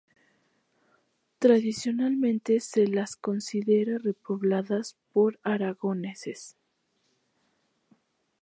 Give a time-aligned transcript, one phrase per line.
[1.37, 6.57] Tradicionalmente se las considera repobladas por aragoneses.